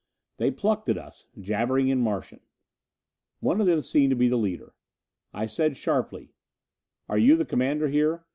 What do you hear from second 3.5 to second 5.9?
of them seemed the leader. I said